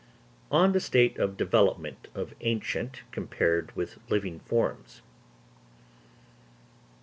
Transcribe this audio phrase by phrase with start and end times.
[0.51, 5.03] _On the State of Development of Ancient compared with Living Forms.